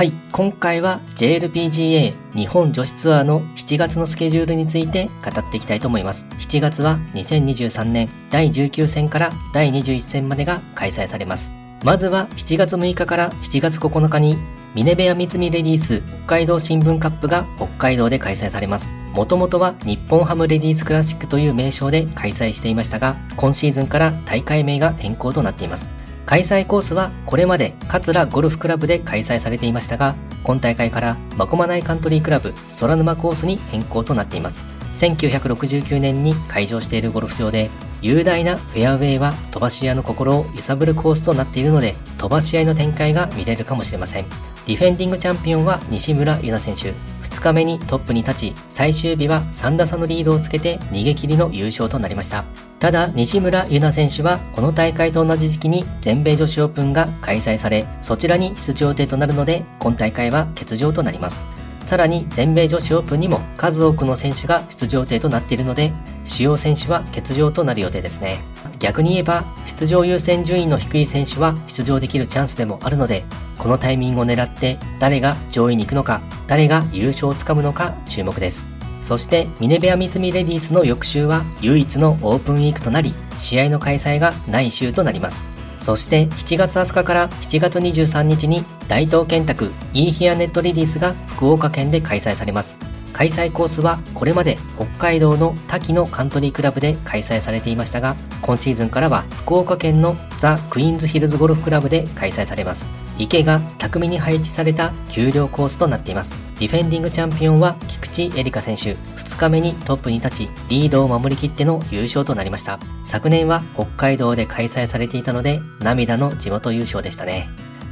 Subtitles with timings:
[0.00, 6.24] はい、今回は JLPGA 日本女子ツアーの7月のスケジュールについて語っていきたいと思います。
[6.38, 11.52] 7月は2023年第19戦から第21戦までが開催されます。
[11.84, 14.38] まずは7月6日から7月9日に
[14.74, 18.90] ミネベア三菱レディース北海道新聞カップが北海道で開催されます。
[19.12, 25.90] もともとは日本ハムレディースクラシックという名称で開催していましたが、今シーズンから大会名が変更となっています。
[26.30, 34.60] 開催コースはこれまで桂ゴルフクラブで開催されていましたが、今大会からマコマナイカントリークラブ空沼コースに変更となっています。
[34.92, 37.68] 1969年に開場しているゴルフ場で、
[38.00, 44.26] 雄大なフェアウェイは飛ばし屋の心を揺さぶるコースとなっているので、飛ばし合いの展開が見れるかもしれません。
[44.68, 46.96] ディフェンディングチャンピオンは西村優奈選手。
[47.40, 52.44] 2日目にトップに立ち、最終日は3打差のリードをつけて逃げ切りの優勝となりました。
[52.78, 61.42] ただ、西村優奈選手は、この大会と同じ時期に全米女子オープンが開催され、そちらに出場予定となるので、今大会は欠場となります。
[61.84, 65.92] さらに、全米女子オープンにも数多くの選手が出場予定となっているので、
[66.24, 68.40] 主要選手は欠場となる予定ですね。
[68.78, 73.24] 逆に言えば、出場優先順位の低い選手は出場できるチャンスでもあるので、
[73.56, 76.20] このタイミングを狙って誰が上位に行くのか、
[76.50, 78.64] 誰が優勝をつかむのか注目です。
[79.04, 85.44] そしてミネベア三菱レディースの翌週は唯一のオープンウィークとなり、試合の開催がない週となります。
[85.80, 92.76] そして7月20日から7月23日に大東建託イーヒアネットレディースが福岡県で開催されます。
[93.20, 102.86] 開催コースはこれまで北海道の滝のカントリークラブで開催されていましたが、今シーズンからは福岡県のザ・クイーンズヒルズゴルフクラブで開催されます。
[103.18, 106.34] 池が巧みに配置された丘陵コースとなっています。
[106.58, 108.94] ディフェンディングチャンピオンは菊池エリカ選手。
[108.94, 112.80] 2日目にトップに立ち、リードを守りきっての優勝となりました。
[113.04, 117.50] 昨年は北海道で開催されていたので、涙の地元優勝でしたね。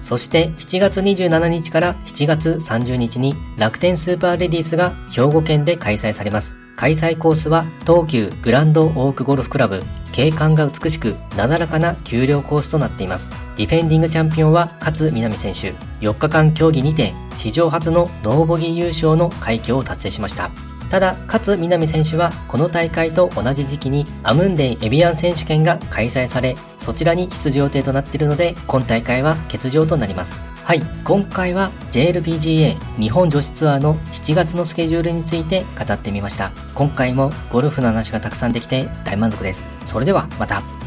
[0.00, 6.56] そして7月27日から7月30日に楽天スーパーレディースが兵庫県で開催されます。
[6.76, 9.82] 開催コースは東急グランドオークゴルフクラブ。
[10.12, 13.30] 景観が美しく、なだらかな丘陵コースとなっています。
[13.56, 15.72] ディフェンディングチャンピオンは勝みなみ選手。
[16.00, 20.50] 4日間競技にて、史上初のノーボギー優勝の快挙を達成しました。
[20.90, 30.36] ただ、勝南選手はこの大会と同じ時期にアムンデイエビアン選手権が開催され、そちらに出場予定となっているので、今大会は欠場となります。
[30.64, 36.52] はい、今回は JLPGA 日本女子ツアーの7月のスケジュールについて語ってみました。
[36.74, 39.64] 今回もゴルフの話がたくさんできて大満足です。
[39.86, 40.79] それではまた。